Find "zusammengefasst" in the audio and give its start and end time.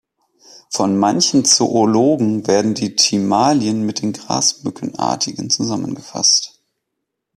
5.51-6.59